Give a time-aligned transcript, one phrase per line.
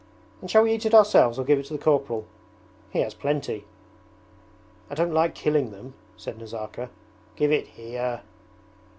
[0.41, 2.25] 'And shall we eat it ourselves or give it to the corporal?'
[2.89, 3.65] 'He has plenty!'
[4.89, 6.89] 'I don't like killing them,' said Nazarka.
[7.35, 8.23] 'Give it here!'